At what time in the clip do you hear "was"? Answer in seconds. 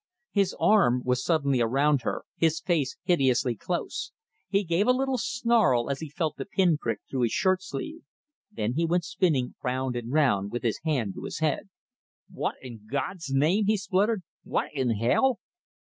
1.05-1.23